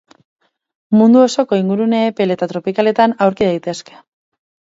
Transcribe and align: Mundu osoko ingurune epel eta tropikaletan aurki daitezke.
Mundu 1.01 1.21
osoko 1.23 1.59
ingurune 1.63 1.99
epel 2.07 2.35
eta 2.37 2.49
tropikaletan 2.55 3.15
aurki 3.27 3.45
daitezke. 3.51 4.01